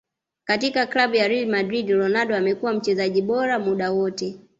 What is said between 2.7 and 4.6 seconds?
mchezaji bora muda wote